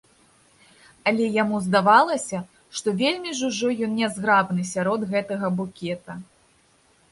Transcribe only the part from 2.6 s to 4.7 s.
што вельмі ж ужо ён нязграбны